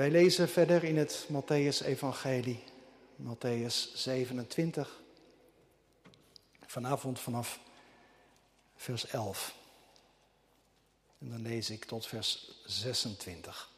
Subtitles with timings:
[0.00, 2.62] Wij lezen verder in het Matthäus-evangelie,
[3.22, 5.00] Matthäus 27,
[6.66, 7.60] vanavond vanaf
[8.76, 9.54] vers 11.
[11.18, 13.70] En dan lees ik tot vers 26.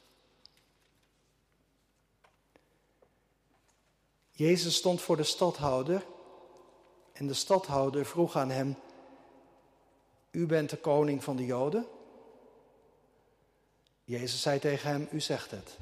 [4.30, 6.06] Jezus stond voor de stadhouder
[7.12, 8.76] en de stadhouder vroeg aan hem,
[10.30, 11.86] U bent de koning van de Joden?
[14.04, 15.78] Jezus zei tegen hem, U zegt het.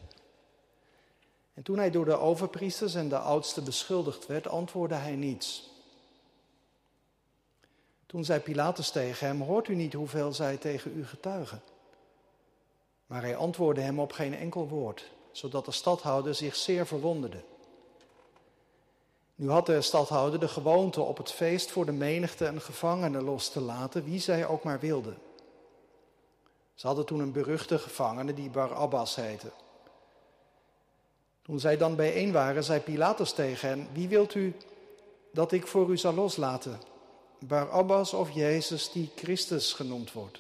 [1.55, 5.71] En toen hij door de overpriesters en de oudsten beschuldigd werd, antwoordde hij niets.
[8.07, 11.63] Toen zei Pilatus tegen hem, hoort u niet hoeveel zij tegen u getuigen?
[13.07, 17.43] Maar hij antwoordde hem op geen enkel woord, zodat de stadhouder zich zeer verwonderde.
[19.35, 23.51] Nu had de stadhouder de gewoonte op het feest voor de menigte een gevangene los
[23.51, 25.19] te laten, wie zij ook maar wilden.
[26.75, 29.51] Ze hadden toen een beruchte gevangene die Barabbas heette.
[31.51, 34.55] Toen zij dan bijeen waren, zei Pilatus tegen hen: Wie wilt u
[35.33, 36.81] dat ik voor u zal loslaten?
[37.39, 40.39] Barabbas of Jezus die Christus genoemd wordt?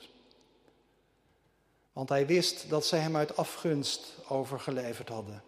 [1.92, 5.42] Want hij wist dat zij hem uit afgunst overgeleverd hadden.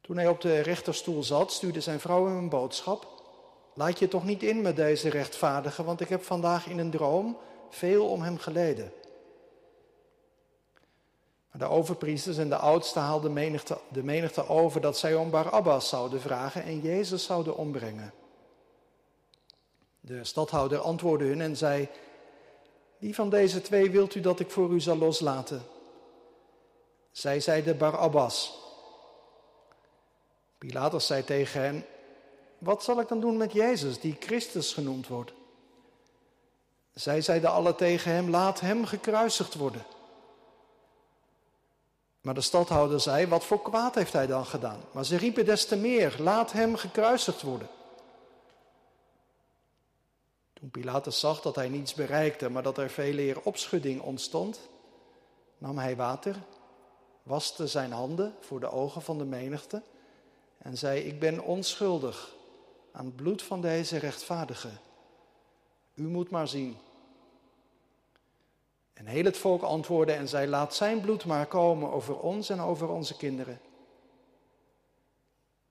[0.00, 3.22] Toen hij op de rechterstoel zat, stuurde zijn vrouw hem een boodschap.
[3.74, 7.36] Laat je toch niet in met deze rechtvaardige, want ik heb vandaag in een droom
[7.70, 8.92] veel om hem geleden.
[11.58, 16.20] De overpriesters en de oudsten haalden menigte, de menigte over dat zij om Barabbas zouden
[16.20, 18.12] vragen en Jezus zouden ombrengen.
[20.00, 21.88] De stadhouder antwoordde hun en zei:
[22.98, 25.62] Wie van deze twee wilt u dat ik voor u zal loslaten?
[27.10, 28.58] Zij zeiden Barabbas.
[30.58, 31.84] Pilatus zei tegen hen:
[32.58, 35.32] Wat zal ik dan doen met Jezus, die Christus genoemd wordt?
[36.94, 39.84] Zij zeiden alle tegen hem: Laat hem gekruisigd worden.
[42.26, 44.80] Maar de stadhouder zei: Wat voor kwaad heeft hij dan gedaan?
[44.90, 47.68] Maar ze riepen des te meer: Laat hem gekruisigd worden.
[50.52, 54.60] Toen Pilatus zag dat hij niets bereikte, maar dat er veel eer opschudding ontstond,
[55.58, 56.36] nam hij water,
[57.22, 59.82] waste zijn handen voor de ogen van de menigte
[60.58, 62.34] en zei: Ik ben onschuldig
[62.92, 64.70] aan het bloed van deze rechtvaardige.
[65.94, 66.76] U moet maar zien.
[68.96, 72.60] En heel het volk antwoordde en zei: Laat zijn bloed maar komen over ons en
[72.60, 73.60] over onze kinderen.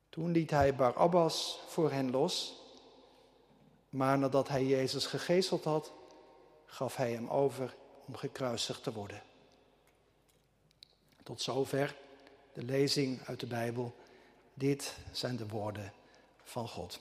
[0.09, 2.61] Toen liet hij Barabbas voor hen los,
[3.89, 5.93] maar nadat hij Jezus gegezeld had,
[6.65, 7.75] gaf hij hem over
[8.07, 9.23] om gekruisigd te worden.
[11.23, 11.95] Tot zover
[12.53, 13.95] de lezing uit de Bijbel.
[14.53, 15.93] Dit zijn de woorden
[16.43, 16.99] van God.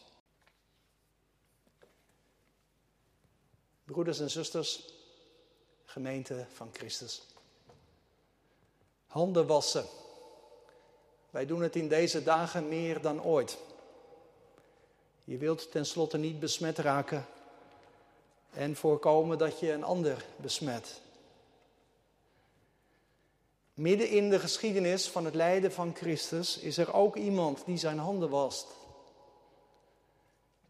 [3.84, 4.94] Broeders en zusters,
[5.84, 7.22] gemeente van Christus.
[9.06, 9.84] Handen wassen.
[11.30, 13.58] Wij doen het in deze dagen meer dan ooit.
[15.24, 17.26] Je wilt tenslotte niet besmet raken
[18.50, 21.00] en voorkomen dat je een ander besmet.
[23.74, 27.98] Midden in de geschiedenis van het lijden van Christus is er ook iemand die zijn
[27.98, 28.66] handen wast.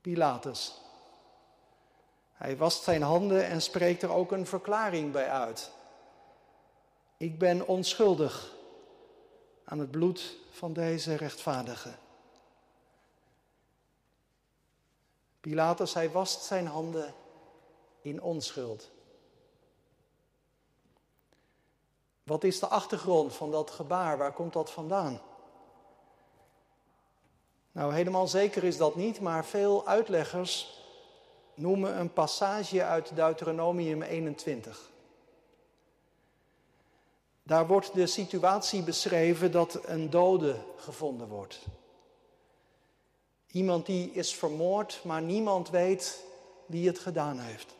[0.00, 0.83] Pilatus.
[2.44, 5.70] Hij wast zijn handen en spreekt er ook een verklaring bij uit.
[7.16, 8.54] Ik ben onschuldig
[9.64, 11.94] aan het bloed van deze rechtvaardige.
[15.40, 17.14] Pilatus, hij wast zijn handen
[18.02, 18.90] in onschuld.
[22.22, 24.18] Wat is de achtergrond van dat gebaar?
[24.18, 25.20] Waar komt dat vandaan?
[27.72, 30.82] Nou, helemaal zeker is dat niet, maar veel uitleggers
[31.54, 34.90] noemen een passage uit Deuteronomium 21.
[37.42, 41.60] Daar wordt de situatie beschreven dat een dode gevonden wordt.
[43.50, 46.24] Iemand die is vermoord, maar niemand weet
[46.66, 47.74] wie het gedaan heeft.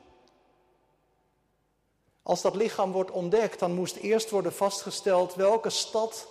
[2.22, 6.28] Als dat lichaam wordt ontdekt, dan moest eerst worden vastgesteld welke stad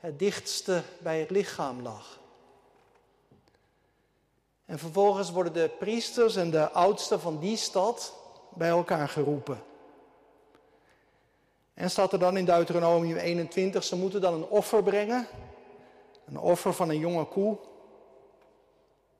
[0.00, 2.20] het dichtste bij het lichaam lag.
[4.64, 8.14] En vervolgens worden de priesters en de oudsten van die stad
[8.48, 9.62] bij elkaar geroepen.
[11.74, 15.26] En staat er dan in Deuteronomium 21, ze moeten dan een offer brengen.
[16.24, 17.58] Een offer van een jonge koe.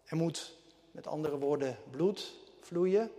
[0.05, 0.55] Er moet,
[0.91, 3.11] met andere woorden, bloed vloeien.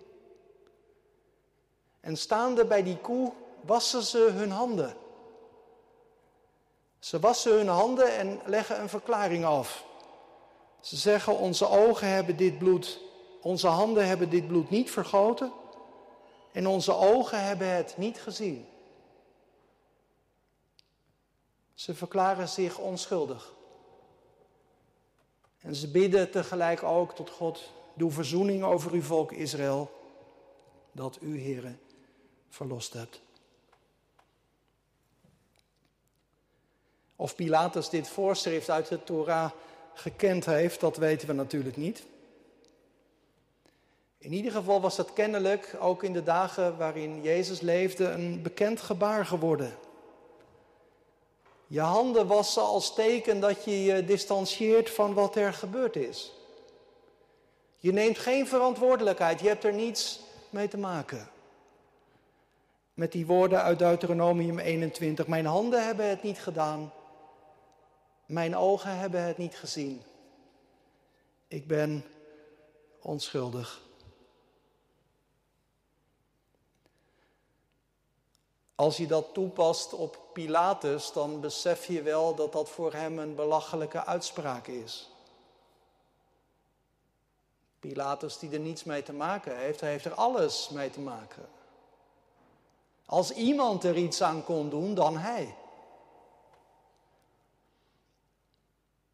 [1.99, 3.31] En staande bij die koe
[3.61, 4.95] wassen ze hun handen.
[6.99, 9.85] Ze wassen hun handen en leggen een verklaring af.
[10.83, 12.99] Ze zeggen, onze ogen hebben dit bloed,
[13.41, 15.51] onze handen hebben dit bloed niet vergoten
[16.51, 18.65] en onze ogen hebben het niet gezien.
[21.73, 23.53] Ze verklaren zich onschuldig.
[25.59, 29.91] En ze bidden tegelijk ook tot God, doe verzoening over uw volk Israël,
[30.91, 31.75] dat u, Heere,
[32.49, 33.21] verlost hebt.
[37.15, 39.51] Of Pilatus dit voorschrift uit de Torah
[39.93, 42.03] gekend heeft, dat weten we natuurlijk niet.
[44.17, 48.81] In ieder geval was het kennelijk, ook in de dagen waarin Jezus leefde, een bekend
[48.81, 49.75] gebaar geworden.
[51.67, 56.31] Je handen wassen als teken dat je je distancieert van wat er gebeurd is.
[57.79, 60.19] Je neemt geen verantwoordelijkheid, je hebt er niets
[60.49, 61.29] mee te maken.
[62.93, 65.27] Met die woorden uit Deuteronomium 21.
[65.27, 66.91] Mijn handen hebben het niet gedaan,
[68.33, 70.03] mijn ogen hebben het niet gezien.
[71.47, 72.05] Ik ben
[73.01, 73.81] onschuldig.
[78.75, 83.35] Als je dat toepast op Pilatus, dan besef je wel dat dat voor hem een
[83.35, 85.09] belachelijke uitspraak is.
[87.79, 91.49] Pilatus die er niets mee te maken heeft, heeft er alles mee te maken.
[93.05, 95.55] Als iemand er iets aan kon doen, dan hij.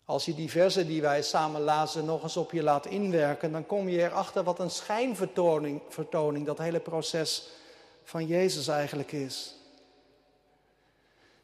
[0.10, 3.90] Als je die die wij samen lazen nog eens op je laat inwerken, dan kom
[3.90, 7.48] je erachter wat een schijnvertoning vertoning, dat hele proces
[8.04, 9.56] van Jezus eigenlijk is.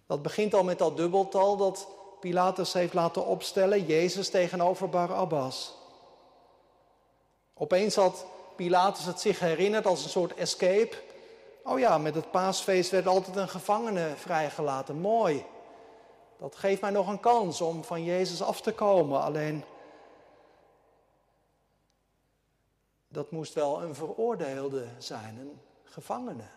[0.06, 1.88] Dat begint al met dat dubbeltal dat
[2.19, 5.73] Pilatus heeft laten opstellen, Jezus tegenover Barabbas.
[7.53, 8.25] Opeens had
[8.56, 10.95] Pilatus het zich herinnerd als een soort escape.
[11.63, 14.95] Oh ja, met het paasfeest werd altijd een gevangene vrijgelaten.
[15.00, 15.45] Mooi.
[16.38, 19.22] Dat geeft mij nog een kans om van Jezus af te komen.
[19.22, 19.64] Alleen,
[23.08, 26.48] dat moest wel een veroordeelde zijn, een gevangene.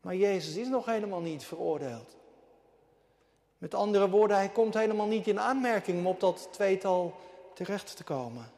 [0.00, 2.16] Maar Jezus is nog helemaal niet veroordeeld.
[3.58, 7.14] Met andere woorden, hij komt helemaal niet in aanmerking om op dat tweetal
[7.54, 8.52] terecht te komen.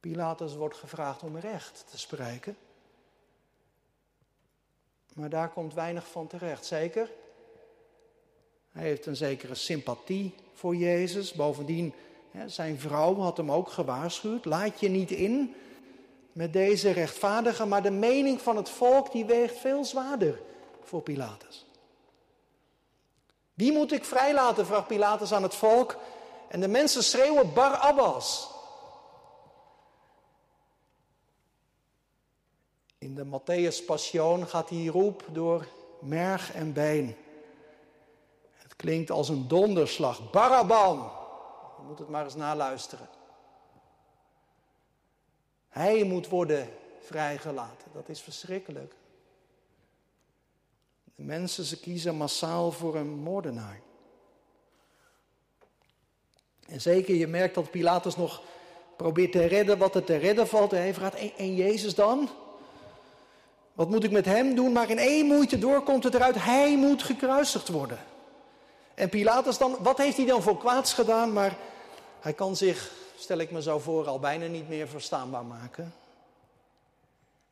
[0.00, 2.56] Pilatus wordt gevraagd om recht te spreken.
[5.14, 7.10] Maar daar komt weinig van terecht, zeker.
[8.72, 11.32] Hij heeft een zekere sympathie voor Jezus.
[11.32, 11.94] Bovendien,
[12.46, 14.44] zijn vrouw had hem ook gewaarschuwd.
[14.44, 15.54] Laat je niet in
[16.32, 20.40] met deze rechtvaardige, maar de mening van het volk die weegt veel zwaarder
[20.82, 21.66] voor Pilatus.
[23.54, 25.96] Wie moet ik vrijlaten, vraagt Pilatus aan het volk.
[26.48, 28.50] En de mensen schreeuwen Barabbas.
[32.98, 35.66] In de Matthäus Passion gaat die roep door
[36.00, 37.16] merg en been.
[38.52, 40.30] Het klinkt als een donderslag.
[40.30, 40.98] Barabbam!
[41.76, 43.08] Je moet het maar eens naluisteren.
[45.68, 46.68] Hij moet worden
[47.00, 47.88] vrijgelaten.
[47.92, 48.94] Dat is verschrikkelijk.
[51.14, 53.80] De mensen, ze kiezen massaal voor een moordenaar.
[56.66, 58.42] En zeker, je merkt dat Pilatus nog
[58.96, 60.70] probeert te redden wat er te redden valt.
[60.70, 62.28] Hij vraagt, en Jezus dan?
[63.78, 64.72] Wat moet ik met hem doen?
[64.72, 67.98] Maar in één moeite door komt het eruit, hij moet gekruisigd worden.
[68.94, 71.32] En Pilatus dan, wat heeft hij dan voor kwaads gedaan?
[71.32, 71.56] Maar
[72.20, 75.94] hij kan zich, stel ik me zo voor, al bijna niet meer verstaanbaar maken.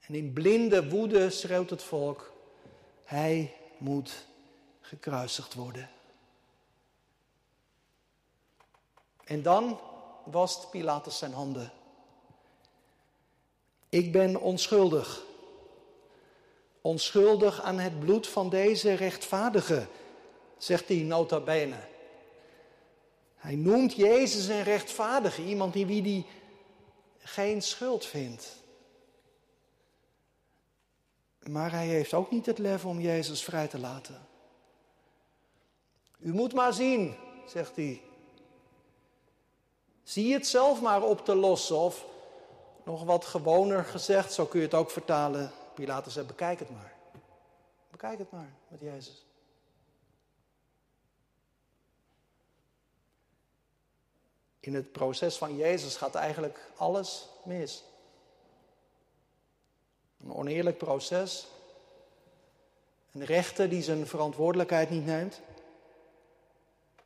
[0.06, 2.32] En in blinde woede schreeuwt het volk,
[3.04, 4.26] hij moet
[4.80, 5.88] gekruisigd worden.
[9.24, 9.80] En dan
[10.24, 11.72] wast Pilatus zijn handen.
[13.88, 15.24] Ik ben onschuldig
[16.86, 19.86] onschuldig aan het bloed van deze rechtvaardige,
[20.58, 21.76] zegt hij nota bene.
[23.36, 26.26] Hij noemt Jezus een rechtvaardige, iemand in wie hij
[27.18, 28.62] geen schuld vindt.
[31.38, 34.26] Maar hij heeft ook niet het lef om Jezus vrij te laten.
[36.18, 37.14] U moet maar zien,
[37.46, 38.02] zegt hij.
[40.02, 41.76] Zie het zelf maar op te lossen.
[41.76, 42.04] Of
[42.84, 45.52] nog wat gewoner gezegd, zo kun je het ook vertalen.
[45.76, 46.92] Pilatus zei, bekijk het maar.
[47.90, 49.24] Bekijk het maar met Jezus.
[54.60, 57.84] In het proces van Jezus gaat eigenlijk alles mis.
[60.20, 61.46] Een oneerlijk proces.
[63.12, 65.40] Een rechter die zijn verantwoordelijkheid niet neemt.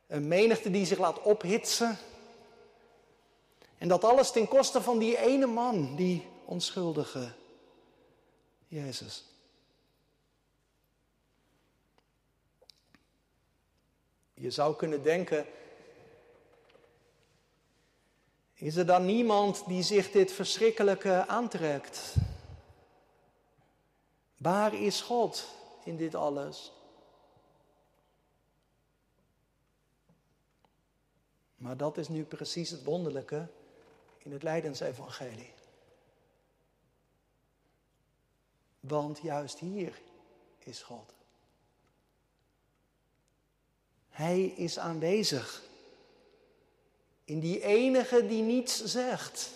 [0.07, 1.97] Een menigte die zich laat ophitsen.
[3.77, 7.39] En dat alles ten koste van die ene man, die onschuldige
[8.71, 9.23] Jezus.
[14.33, 15.45] Je zou kunnen denken,
[18.53, 22.15] is er dan niemand die zich dit verschrikkelijke aantrekt?
[24.37, 25.47] Waar is God
[25.83, 26.71] in dit alles.
[31.55, 33.47] Maar dat is nu precies het wonderlijke
[34.17, 35.53] in het Leidensevangelie.
[38.81, 40.01] Want juist hier
[40.59, 41.13] is God.
[44.09, 45.63] Hij is aanwezig.
[47.23, 49.51] In die enige die niets zegt.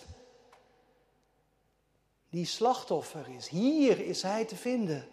[2.30, 3.48] Die slachtoffer is.
[3.48, 5.08] Hier is hij te vinden.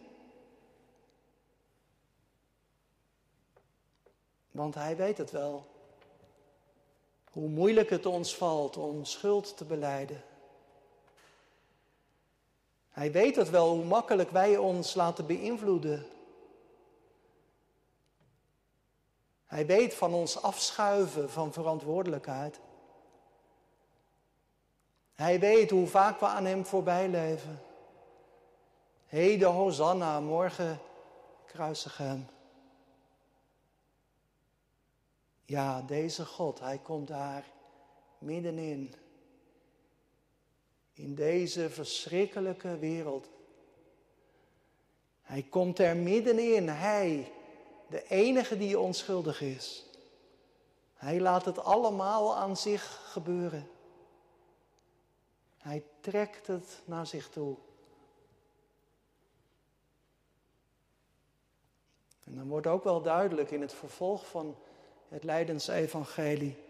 [4.51, 5.67] Want hij weet het wel.
[7.31, 10.23] Hoe moeilijk het ons valt om schuld te beleiden.
[12.93, 16.05] Hij weet het wel hoe makkelijk wij ons laten beïnvloeden.
[19.45, 22.59] Hij weet van ons afschuiven van verantwoordelijkheid.
[25.13, 27.61] Hij weet hoe vaak we aan Hem voorbij leven.
[29.05, 30.79] Heden Hosanna, morgen
[31.45, 32.27] kruisig Hem.
[35.45, 37.43] Ja, deze God, Hij komt daar
[38.17, 38.93] middenin.
[40.93, 43.29] In deze verschrikkelijke wereld.
[45.21, 47.31] Hij komt er middenin, Hij,
[47.89, 49.85] de enige die onschuldig is.
[50.93, 53.67] Hij laat het allemaal aan zich gebeuren.
[55.57, 57.55] Hij trekt het naar zich toe.
[62.23, 64.55] En dan wordt ook wel duidelijk in het vervolg van
[65.07, 66.62] het Leidensevangelie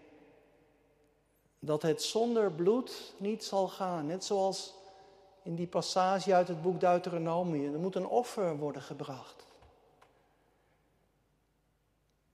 [1.66, 4.06] dat het zonder bloed niet zal gaan.
[4.06, 4.74] Net zoals
[5.44, 7.72] in die passage uit het boek Deuteronomie.
[7.72, 9.46] Er moet een offer worden gebracht.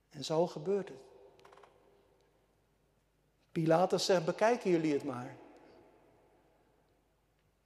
[0.10, 0.98] En zo gebeurt het.
[3.52, 5.36] Pilatus zegt, bekijken jullie het maar.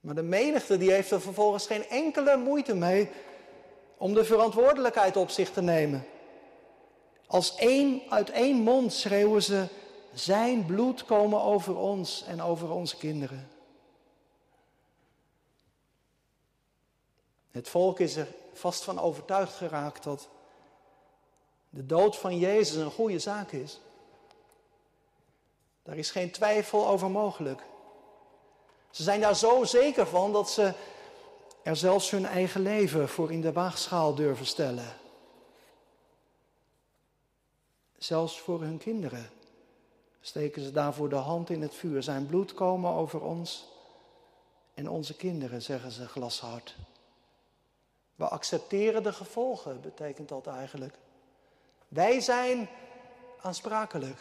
[0.00, 3.10] Maar de menigte die heeft er vervolgens geen enkele moeite mee
[3.96, 6.06] om de verantwoordelijkheid op zich te nemen.
[7.26, 9.68] Als één uit één mond schreeuwen ze,
[10.14, 13.48] zijn bloed komen over ons en over onze kinderen.
[17.50, 20.28] Het volk is er vast van overtuigd geraakt dat
[21.70, 23.80] de dood van Jezus een goede zaak is.
[25.82, 27.62] Daar is geen twijfel over mogelijk.
[28.90, 30.74] Ze zijn daar zo zeker van dat ze
[31.62, 34.96] er zelfs hun eigen leven voor in de waagschaal durven stellen.
[37.98, 39.30] Zelfs voor hun kinderen
[40.26, 42.02] steken ze daarvoor de hand in het vuur.
[42.02, 43.68] Zijn bloed komen over ons
[44.74, 46.76] en onze kinderen, zeggen ze glashard.
[48.14, 50.94] We accepteren de gevolgen, betekent dat eigenlijk.
[51.88, 52.68] Wij zijn
[53.40, 54.20] aansprakelijk.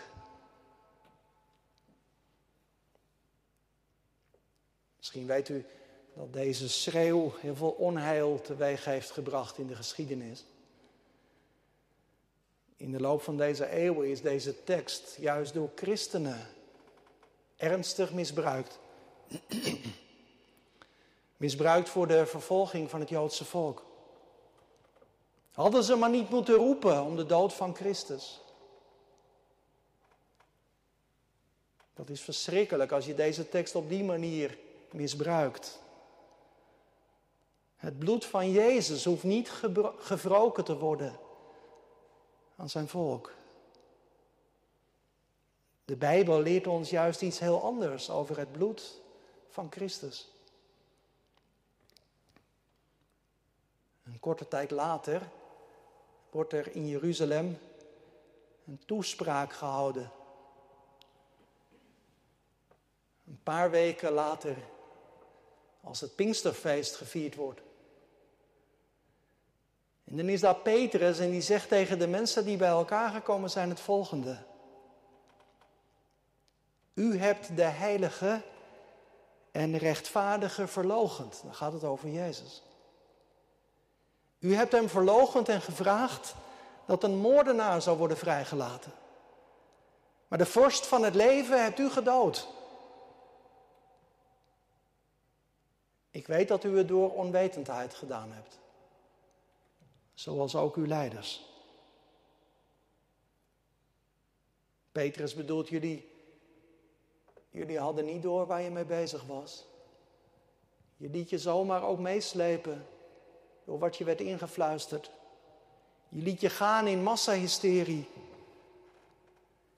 [4.98, 5.66] Misschien weet u
[6.14, 10.46] dat deze schreeuw heel veel onheil teweeg heeft gebracht in de geschiedenis.
[12.84, 16.48] In de loop van deze eeuwen is deze tekst juist door christenen
[17.56, 18.80] ernstig misbruikt.
[21.38, 23.86] misbruikt voor de vervolging van het Joodse volk.
[25.52, 28.42] Hadden ze maar niet moeten roepen om de dood van Christus.
[31.94, 34.58] Dat is verschrikkelijk als je deze tekst op die manier
[34.92, 35.80] misbruikt.
[37.76, 39.50] Het bloed van Jezus hoeft niet
[39.98, 41.23] gewroken te worden
[42.56, 43.34] aan zijn volk.
[45.86, 49.02] De Bijbel leert ons juist iets heel anders over het bloed
[49.50, 50.32] van Christus.
[54.04, 55.30] Een korte tijd later
[56.30, 57.58] wordt er in Jeruzalem
[58.66, 60.12] een toespraak gehouden.
[63.28, 64.58] Een paar weken later,
[65.82, 67.62] als het Pinksterfeest gevierd wordt.
[70.14, 73.50] En dan is daar Petrus en die zegt tegen de mensen die bij elkaar gekomen
[73.50, 74.38] zijn het volgende.
[76.94, 78.42] U hebt de heilige
[79.52, 81.42] en rechtvaardige verlogend.
[81.44, 82.64] Dan gaat het over Jezus.
[84.40, 86.36] U hebt hem verlogend en gevraagd
[86.86, 88.92] dat een moordenaar zou worden vrijgelaten.
[90.28, 92.48] Maar de vorst van het leven hebt u gedood.
[96.12, 98.62] Ik weet dat u het door onwetendheid gedaan hebt
[100.14, 101.46] zoals ook uw leiders.
[104.92, 106.10] Petrus bedoelt jullie,
[107.50, 109.66] jullie hadden niet door waar je mee bezig was.
[110.98, 112.86] Je liet je zomaar ook meeslepen
[113.66, 115.12] door wat je werd ingefluisterd.
[116.10, 118.08] Je liet je gaan in massahysterie.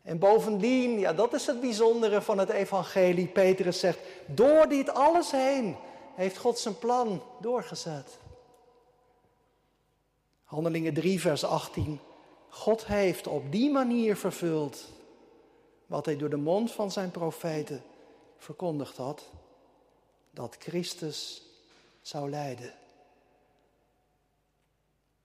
[0.02, 3.28] En bovendien, ja, dat is het bijzondere van het evangelie.
[3.28, 5.76] Petrus zegt, door dit alles heen
[6.16, 8.18] heeft God zijn plan doorgezet.
[10.56, 12.00] Handelingen 3, vers 18.
[12.50, 14.86] God heeft op die manier vervuld
[15.86, 17.84] wat hij door de mond van zijn profeten
[18.38, 19.30] verkondigd had,
[20.32, 21.42] dat Christus
[22.02, 22.74] zou lijden.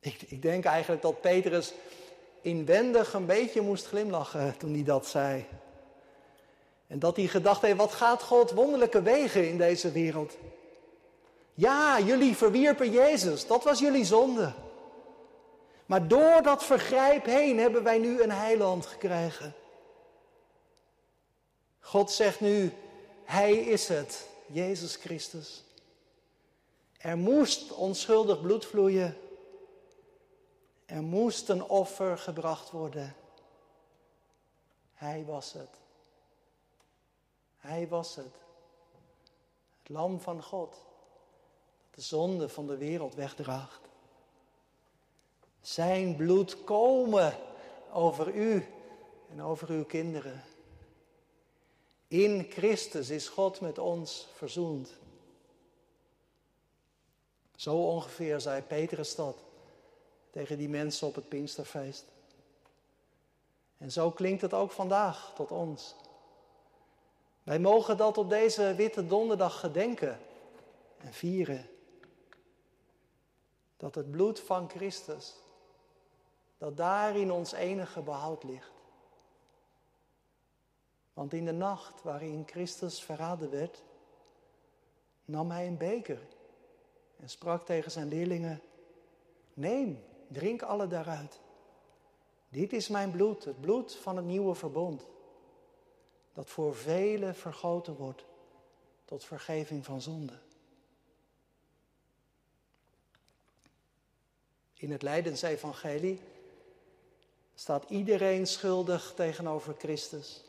[0.00, 1.72] Ik, ik denk eigenlijk dat Petrus
[2.40, 5.46] inwendig een beetje moest glimlachen toen hij dat zei.
[6.86, 10.36] En dat hij gedacht heeft, wat gaat God wonderlijke wegen in deze wereld?
[11.54, 14.52] Ja, jullie verwierpen Jezus, dat was jullie zonde.
[15.90, 19.54] Maar door dat vergrijp heen hebben wij nu een heiland gekregen.
[21.80, 22.72] God zegt nu,
[23.24, 25.64] Hij is het, Jezus Christus.
[26.98, 29.16] Er moest onschuldig bloed vloeien.
[30.86, 33.16] Er moest een offer gebracht worden.
[34.94, 35.76] Hij was het.
[37.56, 38.34] Hij was het.
[39.78, 40.70] Het lam van God.
[40.70, 43.89] Dat de zonde van de wereld wegdraagt.
[45.60, 47.36] Zijn bloed komen
[47.92, 48.66] over u
[49.30, 50.42] en over uw kinderen.
[52.08, 54.98] In Christus is God met ons verzoend.
[57.56, 59.36] Zo ongeveer zei Petrus dat
[60.30, 62.04] tegen die mensen op het Pinksterfeest.
[63.78, 65.94] En zo klinkt het ook vandaag tot ons.
[67.42, 70.20] Wij mogen dat op deze witte donderdag gedenken
[70.98, 71.68] en vieren.
[73.76, 75.34] Dat het bloed van Christus,
[76.60, 78.72] dat daarin ons enige behoud ligt.
[81.12, 83.82] Want in de nacht waarin Christus verraden werd,
[85.24, 86.26] nam hij een beker
[87.16, 88.60] en sprak tegen zijn leerlingen:
[89.54, 91.40] Neem, drink alle daaruit.
[92.48, 95.06] Dit is mijn bloed, het bloed van het nieuwe verbond,
[96.32, 98.24] dat voor velen vergoten wordt
[99.04, 100.38] tot vergeving van zonde.
[104.74, 106.20] In het Leidensevangelie
[107.60, 110.44] staat iedereen schuldig tegenover Christus.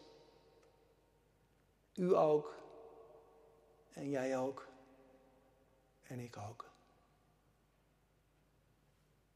[1.93, 2.55] U ook.
[3.93, 4.67] En jij ook.
[6.01, 6.69] En ik ook.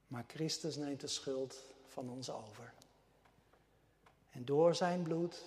[0.08, 2.74] Maar Christus neemt de schuld van ons over.
[4.32, 5.44] En door zijn bloed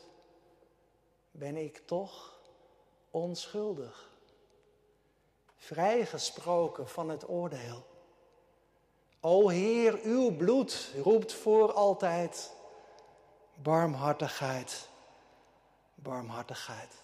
[1.30, 2.40] ben ik toch
[3.10, 4.10] onschuldig.
[5.56, 7.86] Vrijgesproken van het oordeel.
[9.20, 12.52] O Heer, uw bloed roept voor altijd
[13.54, 14.88] barmhartigheid
[16.02, 16.94] barmhartigheid.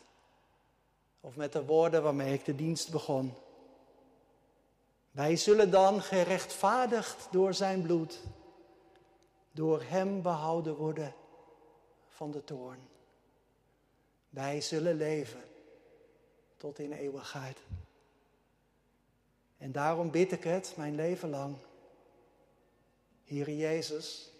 [1.20, 3.34] Of met de woorden waarmee ik de dienst begon.
[5.10, 8.20] Wij zullen dan gerechtvaardigd door zijn bloed,
[9.50, 11.14] door hem behouden worden
[12.08, 12.88] van de toorn.
[14.28, 15.42] Wij zullen leven
[16.56, 17.58] tot in eeuwigheid.
[19.58, 21.56] En daarom bid ik het mijn leven lang.
[23.24, 24.30] Heer Jezus,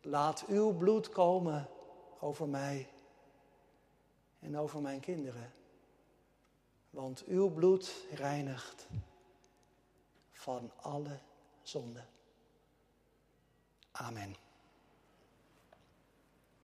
[0.00, 1.68] laat uw bloed komen
[2.20, 2.88] over mij
[4.38, 5.52] en over mijn kinderen.
[6.90, 8.86] Want uw bloed reinigt
[10.32, 11.18] van alle
[11.62, 12.04] zonde.
[13.90, 14.45] Amen.